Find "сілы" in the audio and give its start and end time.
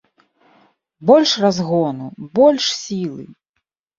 2.81-3.23